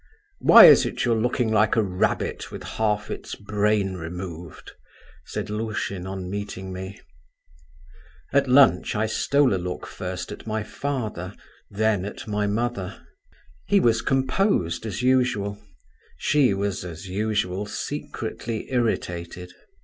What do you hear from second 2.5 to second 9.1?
with half its brain removed?" said Lushin on meeting me. At lunch I